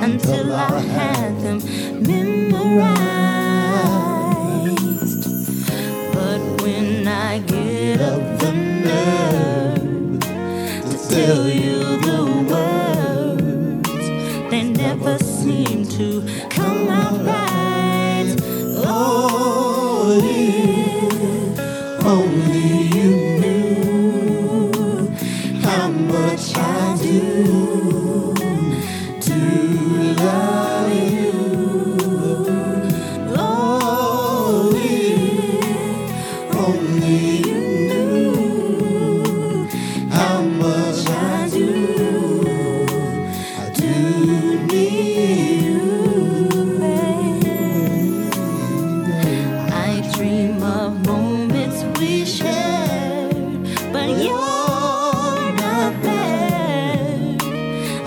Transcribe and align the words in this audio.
until 0.00 0.52
I 0.54 0.80
had 0.80 1.40
them 1.42 1.58
memorized. 2.02 2.88
But 6.14 6.40
when 6.62 7.06
I 7.06 7.40
get 7.40 8.00
up 8.00 8.38
the 8.38 8.52
nerve 8.52 10.20
to 10.90 10.96
tell 11.10 11.48
you 11.48 11.98
the 12.08 12.22
words, 12.50 14.06
they 14.50 14.62
never 14.64 15.18
seem 15.18 15.84
to 15.98 16.22
come 16.48 16.88
out 16.88 17.20
right. 17.26 18.36
Oh, 18.86 20.20
only 22.04 22.88
you. 22.96 23.37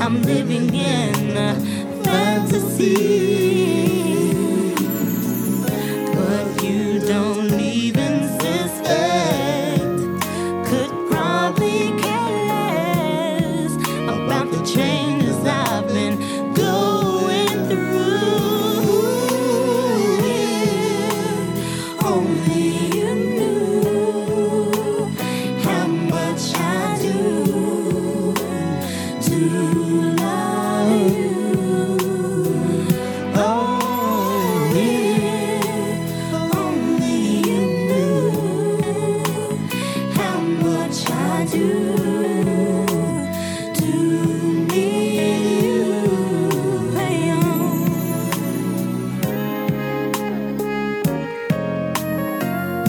I'm 0.04 0.24
living 0.24 0.74
in 0.74 1.38
a 1.38 1.54
fantasy. 2.04 4.01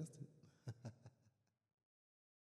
tested. 0.00 0.39